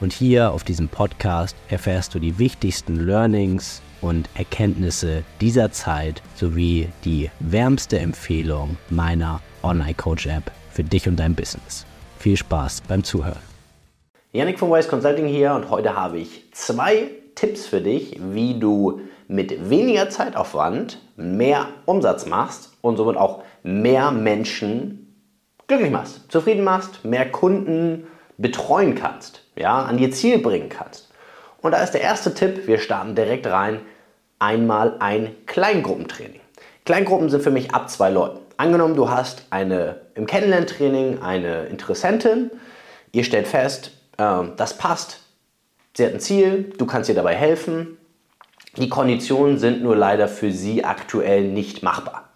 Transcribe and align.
Und 0.00 0.14
hier 0.14 0.52
auf 0.52 0.64
diesem 0.64 0.88
Podcast 0.88 1.54
erfährst 1.68 2.14
du 2.14 2.18
die 2.18 2.38
wichtigsten 2.38 2.96
Learnings 2.96 3.82
und 4.00 4.30
Erkenntnisse 4.34 5.24
dieser 5.42 5.72
Zeit 5.72 6.22
sowie 6.36 6.88
die 7.04 7.30
wärmste 7.38 7.98
Empfehlung 7.98 8.78
meiner 8.88 9.42
Online 9.62 9.92
Coach 9.92 10.26
App 10.26 10.50
für 10.70 10.84
dich 10.84 11.06
und 11.06 11.16
dein 11.16 11.34
Business. 11.34 11.84
Viel 12.18 12.38
Spaß 12.38 12.82
beim 12.88 13.04
Zuhören. 13.04 13.42
Yannick 14.32 14.58
von 14.58 14.70
Wise 14.70 14.88
Consulting 14.88 15.26
hier 15.26 15.52
und 15.52 15.68
heute 15.68 15.94
habe 15.94 16.18
ich 16.18 16.50
zwei 16.52 17.10
Tipps 17.34 17.66
für 17.66 17.82
dich, 17.82 18.18
wie 18.32 18.58
du 18.58 19.02
mit 19.28 19.68
weniger 19.68 20.08
Zeitaufwand 20.08 20.98
mehr 21.16 21.68
Umsatz 21.84 22.24
machst 22.24 22.72
und 22.80 22.96
somit 22.96 23.18
auch 23.18 23.42
mehr 23.62 24.12
Menschen 24.12 25.14
glücklich 25.66 25.90
machst, 25.90 26.32
zufrieden 26.32 26.64
machst, 26.64 27.04
mehr 27.04 27.30
Kunden 27.30 28.06
betreuen 28.40 28.94
kannst, 28.94 29.42
ja, 29.56 29.82
an 29.82 29.98
ihr 29.98 30.10
Ziel 30.10 30.38
bringen 30.38 30.68
kannst. 30.68 31.10
Und 31.60 31.72
da 31.72 31.82
ist 31.82 31.92
der 31.92 32.00
erste 32.00 32.34
Tipp, 32.34 32.66
wir 32.66 32.78
starten 32.78 33.14
direkt 33.14 33.46
rein, 33.46 33.80
einmal 34.38 34.96
ein 34.98 35.34
Kleingruppentraining. 35.46 36.40
Kleingruppen 36.84 37.28
sind 37.28 37.42
für 37.42 37.50
mich 37.50 37.74
ab 37.74 37.90
zwei 37.90 38.10
Leuten. 38.10 38.40
Angenommen, 38.56 38.96
du 38.96 39.10
hast 39.10 39.44
eine 39.50 40.00
im 40.14 40.26
Kennenlerntraining 40.26 41.22
eine 41.22 41.66
Interessentin, 41.66 42.50
ihr 43.12 43.24
stellt 43.24 43.46
fest, 43.46 43.92
äh, 44.16 44.42
das 44.56 44.76
passt, 44.76 45.20
sie 45.96 46.06
hat 46.06 46.14
ein 46.14 46.20
Ziel, 46.20 46.72
du 46.76 46.86
kannst 46.86 47.08
ihr 47.08 47.14
dabei 47.14 47.34
helfen, 47.34 47.98
die 48.76 48.88
Konditionen 48.88 49.58
sind 49.58 49.82
nur 49.82 49.96
leider 49.96 50.28
für 50.28 50.52
sie 50.52 50.84
aktuell 50.84 51.48
nicht 51.48 51.82
machbar. 51.82 52.30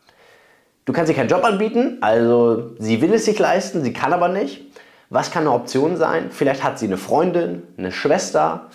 Du 0.85 0.93
kannst 0.93 1.11
ihr 1.11 1.17
keinen 1.17 1.29
Job 1.29 1.45
anbieten, 1.45 1.99
also 2.03 2.75
sie 2.79 3.01
will 3.01 3.15
es 3.15 3.25
sich 3.25 3.39
leisten, 3.39 3.83
sie 3.83 3.93
kann 3.93 4.13
aber 4.13 4.29
nicht. 4.29 4.63
Was 5.15 5.31
kann 5.31 5.45
eine 5.45 5.53
Option 5.53 5.97
sein? 5.97 6.27
Vielleicht 6.31 6.65
hat 6.65 6.79
sie 6.79 6.87
eine 6.87 6.97
Freundin, 6.97 7.63
eine 7.79 7.93
Schwester, 7.93 8.67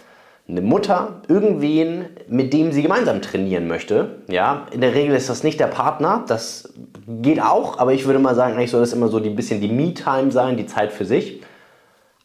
eine 0.48 0.62
Mutter, 0.62 1.22
irgendwen, 1.28 2.06
mit 2.28 2.54
dem 2.54 2.72
sie 2.72 2.82
gemeinsam 2.82 3.22
trainieren 3.22 3.68
möchte. 3.68 4.22
Ja, 4.30 4.66
in 4.72 4.82
der 4.82 4.96
Regel 4.96 5.16
ist 5.16 5.30
das 5.30 5.44
nicht 5.44 5.60
der 5.60 5.68
Partner, 5.68 6.24
das 6.28 6.74
geht 7.08 7.42
auch, 7.42 7.78
aber 7.78 7.94
ich 7.94 8.06
würde 8.06 8.20
mal 8.20 8.36
sagen, 8.36 8.56
eigentlich 8.56 8.72
soll 8.72 8.80
das 8.80 8.94
immer 8.94 9.10
so 9.10 9.18
ein 9.18 9.36
bisschen 9.36 9.60
die 9.60 9.68
Me-Time 9.68 10.32
sein, 10.32 10.56
die 10.56 10.66
Zeit 10.66 10.94
für 10.94 11.06
sich. 11.06 11.42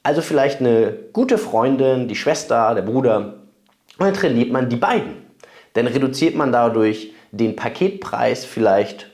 Also 0.04 0.22
vielleicht 0.22 0.60
eine 0.60 0.96
gute 1.12 1.36
Freundin, 1.36 2.06
die 2.06 2.14
Schwester, 2.14 2.74
der 2.74 2.82
Bruder, 2.82 3.34
und 3.98 4.06
dann 4.06 4.14
trainiert 4.14 4.52
man 4.52 4.68
die 4.68 4.76
beiden 4.76 5.24
dann 5.74 5.86
reduziert 5.88 6.34
man 6.34 6.52
dadurch 6.52 7.12
den 7.32 7.54
Paketpreis 7.56 8.44
vielleicht, 8.44 9.10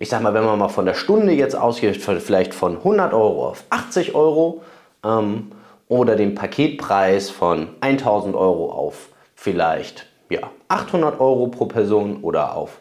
ich 0.00 0.08
sag 0.08 0.22
mal, 0.22 0.34
wenn 0.34 0.44
man 0.44 0.58
mal 0.58 0.68
von 0.68 0.86
der 0.86 0.94
Stunde 0.94 1.32
jetzt 1.32 1.56
ausgeht, 1.56 1.96
vielleicht 1.96 2.54
von 2.54 2.76
100 2.76 3.12
Euro 3.12 3.48
auf 3.48 3.64
80 3.70 4.14
Euro 4.14 4.62
ähm, 5.04 5.50
oder 5.88 6.16
den 6.16 6.34
Paketpreis 6.34 7.30
von 7.30 7.68
1000 7.80 8.36
Euro 8.36 8.70
auf 8.70 9.08
vielleicht 9.34 10.06
ja, 10.30 10.40
800 10.68 11.20
Euro 11.20 11.48
pro 11.48 11.66
Person 11.66 12.18
oder 12.22 12.54
auf 12.54 12.78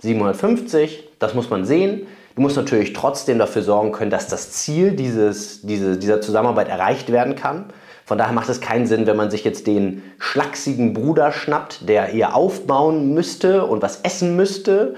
750. 0.00 1.04
Das 1.18 1.34
muss 1.34 1.50
man 1.50 1.64
sehen. 1.64 2.06
Du 2.36 2.42
musst 2.42 2.56
natürlich 2.56 2.92
trotzdem 2.92 3.38
dafür 3.38 3.62
sorgen 3.62 3.92
können, 3.92 4.10
dass 4.10 4.28
das 4.28 4.52
Ziel 4.52 4.92
dieses, 4.92 5.62
diese, 5.62 5.98
dieser 5.98 6.20
Zusammenarbeit 6.20 6.68
erreicht 6.68 7.10
werden 7.10 7.34
kann. 7.34 7.66
Von 8.04 8.18
daher 8.18 8.32
macht 8.32 8.48
es 8.48 8.60
keinen 8.60 8.86
Sinn, 8.86 9.06
wenn 9.06 9.16
man 9.16 9.30
sich 9.30 9.44
jetzt 9.44 9.66
den 9.66 10.02
schlachsigen 10.18 10.94
Bruder 10.94 11.32
schnappt, 11.32 11.88
der 11.88 12.12
eher 12.12 12.34
aufbauen 12.34 13.14
müsste 13.14 13.66
und 13.66 13.82
was 13.82 14.00
essen 14.02 14.36
müsste. 14.36 14.94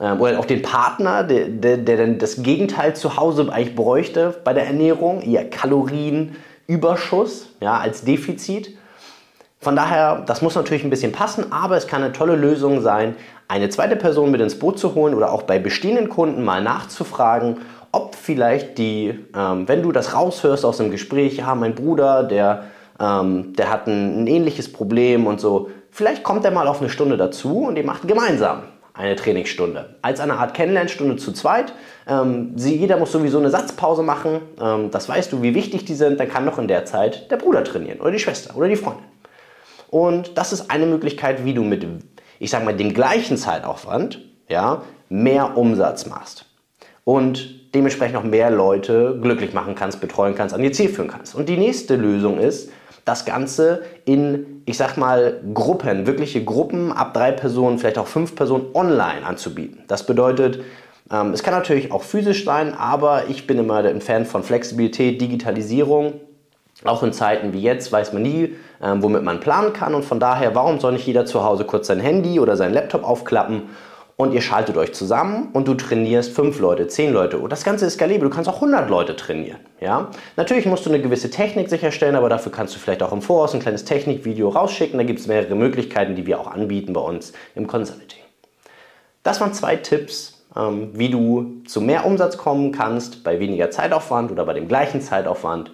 Ähm, 0.00 0.20
oder 0.20 0.38
auch 0.38 0.44
den 0.44 0.62
Partner, 0.62 1.24
der, 1.24 1.48
der, 1.48 1.78
der 1.78 1.96
dann 1.96 2.18
das 2.18 2.42
Gegenteil 2.42 2.94
zu 2.94 3.16
Hause 3.16 3.50
eigentlich 3.50 3.74
bräuchte 3.74 4.34
bei 4.44 4.52
der 4.52 4.66
Ernährung, 4.66 5.22
eher 5.22 5.48
Kalorienüberschuss 5.48 7.48
ja, 7.60 7.78
als 7.78 8.04
Defizit. 8.04 8.76
Von 9.58 9.74
daher, 9.74 10.22
das 10.26 10.42
muss 10.42 10.54
natürlich 10.54 10.84
ein 10.84 10.90
bisschen 10.90 11.12
passen, 11.12 11.50
aber 11.50 11.76
es 11.76 11.86
kann 11.86 12.02
eine 12.02 12.12
tolle 12.12 12.36
Lösung 12.36 12.82
sein, 12.82 13.16
eine 13.48 13.70
zweite 13.70 13.96
Person 13.96 14.30
mit 14.30 14.40
ins 14.40 14.58
Boot 14.58 14.78
zu 14.78 14.94
holen 14.94 15.14
oder 15.14 15.32
auch 15.32 15.42
bei 15.42 15.58
bestehenden 15.58 16.08
Kunden 16.08 16.44
mal 16.44 16.62
nachzufragen, 16.62 17.60
ob 17.90 18.14
vielleicht 18.14 18.76
die, 18.76 19.18
ähm, 19.34 19.66
wenn 19.66 19.82
du 19.82 19.92
das 19.92 20.14
raushörst 20.14 20.64
aus 20.64 20.76
dem 20.76 20.90
Gespräch, 20.90 21.38
ja, 21.38 21.54
mein 21.54 21.74
Bruder, 21.74 22.24
der, 22.24 22.64
ähm, 23.00 23.54
der 23.56 23.70
hat 23.70 23.86
ein, 23.86 24.24
ein, 24.24 24.26
ähnliches 24.26 24.70
Problem 24.70 25.26
und 25.26 25.40
so, 25.40 25.70
vielleicht 25.90 26.22
kommt 26.22 26.44
er 26.44 26.50
mal 26.50 26.68
auf 26.68 26.80
eine 26.80 26.90
Stunde 26.90 27.16
dazu 27.16 27.60
und 27.60 27.76
ihr 27.76 27.84
macht 27.84 28.06
gemeinsam 28.06 28.64
eine 28.96 29.16
Trainingsstunde. 29.16 29.96
Als 30.02 30.20
eine 30.20 30.34
Art 30.34 30.54
Kennenlernstunde 30.54 31.16
zu 31.16 31.32
zweit. 31.32 31.72
Ähm, 32.08 32.52
sie, 32.56 32.76
jeder 32.76 32.96
muss 32.96 33.12
sowieso 33.12 33.38
eine 33.38 33.50
Satzpause 33.50 34.02
machen. 34.02 34.40
Ähm, 34.60 34.90
das 34.90 35.08
weißt 35.08 35.32
du, 35.32 35.42
wie 35.42 35.54
wichtig 35.54 35.84
die 35.84 35.94
sind. 35.94 36.18
Dann 36.18 36.28
kann 36.28 36.44
noch 36.44 36.58
in 36.58 36.68
der 36.68 36.84
Zeit 36.84 37.30
der 37.30 37.36
Bruder 37.36 37.64
trainieren 37.64 38.00
oder 38.00 38.10
die 38.10 38.18
Schwester 38.18 38.56
oder 38.56 38.68
die 38.68 38.76
Freundin. 38.76 39.04
Und 39.88 40.36
das 40.36 40.52
ist 40.52 40.70
eine 40.70 40.86
Möglichkeit, 40.86 41.44
wie 41.44 41.54
du 41.54 41.62
mit, 41.62 41.86
ich 42.38 42.50
sag 42.50 42.64
mal, 42.64 42.74
dem 42.74 42.92
gleichen 42.92 43.36
Zeitaufwand 43.36 44.20
ja, 44.48 44.82
mehr 45.08 45.56
Umsatz 45.56 46.06
machst. 46.06 46.46
Und 47.04 47.74
dementsprechend 47.74 48.14
noch 48.14 48.24
mehr 48.24 48.50
Leute 48.50 49.18
glücklich 49.20 49.52
machen 49.52 49.74
kannst, 49.74 50.00
betreuen 50.00 50.34
kannst, 50.34 50.54
an 50.54 50.64
ihr 50.64 50.72
Ziel 50.72 50.88
führen 50.88 51.08
kannst. 51.08 51.34
Und 51.34 51.48
die 51.48 51.56
nächste 51.56 51.96
Lösung 51.96 52.38
ist, 52.38 52.70
das 53.06 53.24
Ganze 53.24 53.82
in, 54.04 54.62
ich 54.66 54.76
sag 54.76 54.96
mal, 54.96 55.40
Gruppen, 55.54 56.06
wirkliche 56.06 56.44
Gruppen 56.44 56.92
ab 56.92 57.14
drei 57.14 57.30
Personen, 57.30 57.78
vielleicht 57.78 57.98
auch 57.98 58.08
fünf 58.08 58.34
Personen 58.34 58.66
online 58.74 59.24
anzubieten. 59.24 59.84
Das 59.86 60.04
bedeutet, 60.04 60.60
ähm, 61.10 61.30
es 61.32 61.44
kann 61.44 61.54
natürlich 61.54 61.92
auch 61.92 62.02
physisch 62.02 62.44
sein, 62.44 62.74
aber 62.74 63.28
ich 63.28 63.46
bin 63.46 63.58
immer 63.58 63.76
ein 63.76 64.00
Fan 64.00 64.26
von 64.26 64.42
Flexibilität, 64.42 65.20
Digitalisierung. 65.20 66.14
Auch 66.84 67.02
in 67.04 67.12
Zeiten 67.12 67.52
wie 67.52 67.62
jetzt 67.62 67.90
weiß 67.90 68.12
man 68.12 68.22
nie, 68.22 68.56
ähm, 68.82 69.02
womit 69.02 69.22
man 69.22 69.38
planen 69.38 69.72
kann. 69.72 69.94
Und 69.94 70.04
von 70.04 70.18
daher, 70.18 70.56
warum 70.56 70.80
soll 70.80 70.92
nicht 70.92 71.06
jeder 71.06 71.24
zu 71.26 71.44
Hause 71.44 71.64
kurz 71.64 71.86
sein 71.86 72.00
Handy 72.00 72.40
oder 72.40 72.56
sein 72.56 72.74
Laptop 72.74 73.04
aufklappen 73.04 73.70
und 74.16 74.32
ihr 74.32 74.40
schaltet 74.40 74.78
euch 74.78 74.94
zusammen 74.94 75.50
und 75.52 75.68
du 75.68 75.74
trainierst 75.74 76.32
fünf 76.32 76.58
Leute, 76.58 76.88
zehn 76.88 77.12
Leute. 77.12 77.38
Und 77.38 77.50
das 77.50 77.64
Ganze 77.64 77.84
ist 77.84 77.94
skalibel. 77.94 78.28
Du 78.28 78.34
kannst 78.34 78.48
auch 78.48 78.56
100 78.56 78.88
Leute 78.88 79.14
trainieren. 79.14 79.60
Ja? 79.78 80.10
Natürlich 80.36 80.64
musst 80.64 80.86
du 80.86 80.90
eine 80.90 81.02
gewisse 81.02 81.30
Technik 81.30 81.68
sicherstellen, 81.68 82.16
aber 82.16 82.30
dafür 82.30 82.50
kannst 82.50 82.74
du 82.74 82.78
vielleicht 82.78 83.02
auch 83.02 83.12
im 83.12 83.20
Voraus 83.20 83.52
ein 83.52 83.60
kleines 83.60 83.84
Technikvideo 83.84 84.48
rausschicken. 84.48 84.96
Da 84.98 85.04
gibt 85.04 85.20
es 85.20 85.26
mehrere 85.26 85.54
Möglichkeiten, 85.54 86.16
die 86.16 86.26
wir 86.26 86.40
auch 86.40 86.46
anbieten 86.46 86.94
bei 86.94 87.00
uns 87.00 87.34
im 87.54 87.66
Consulting. 87.66 88.20
Das 89.22 89.40
waren 89.42 89.52
zwei 89.52 89.76
Tipps, 89.76 90.46
ähm, 90.56 90.90
wie 90.94 91.10
du 91.10 91.62
zu 91.66 91.82
mehr 91.82 92.06
Umsatz 92.06 92.38
kommen 92.38 92.72
kannst 92.72 93.22
bei 93.22 93.38
weniger 93.38 93.70
Zeitaufwand 93.70 94.30
oder 94.32 94.46
bei 94.46 94.54
dem 94.54 94.66
gleichen 94.66 95.02
Zeitaufwand. 95.02 95.72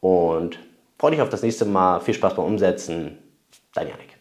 Und 0.00 0.58
freue 0.98 1.12
dich 1.12 1.22
auf 1.22 1.28
das 1.28 1.42
nächste 1.42 1.64
Mal. 1.64 2.00
Viel 2.00 2.14
Spaß 2.14 2.34
beim 2.34 2.46
Umsetzen. 2.46 3.18
Dein 3.72 3.86
Janik. 3.86 4.13